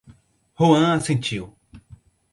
Joan 0.57 0.95
assentiu. 0.97 1.43